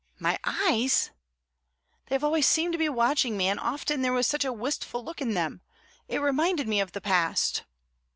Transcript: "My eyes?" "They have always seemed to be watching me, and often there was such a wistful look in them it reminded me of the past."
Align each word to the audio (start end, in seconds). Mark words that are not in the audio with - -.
"My 0.17 0.39
eyes?" 0.43 1.11
"They 2.07 2.15
have 2.15 2.23
always 2.23 2.47
seemed 2.47 2.73
to 2.73 2.79
be 2.79 2.89
watching 2.89 3.37
me, 3.37 3.47
and 3.49 3.59
often 3.59 4.01
there 4.01 4.11
was 4.11 4.25
such 4.25 4.43
a 4.43 4.51
wistful 4.51 5.05
look 5.05 5.21
in 5.21 5.35
them 5.35 5.61
it 6.07 6.21
reminded 6.21 6.67
me 6.67 6.79
of 6.79 6.93
the 6.93 7.01
past." 7.01 7.61